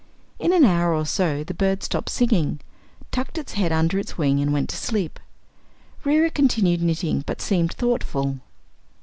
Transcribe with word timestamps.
In 0.39 0.51
an 0.51 0.65
hour 0.65 0.95
or 0.95 1.05
so 1.05 1.43
the 1.43 1.53
bird 1.53 1.83
stopped 1.83 2.09
singing, 2.09 2.59
tucked 3.11 3.37
its 3.37 3.53
head 3.53 3.71
under 3.71 3.99
its 3.99 4.17
wing 4.17 4.39
and 4.41 4.51
went 4.51 4.69
to 4.71 4.75
sleep. 4.75 5.19
Reera 6.03 6.31
continued 6.31 6.81
knitting 6.81 7.21
but 7.27 7.39
seemed 7.39 7.73
thoughtful. 7.73 8.39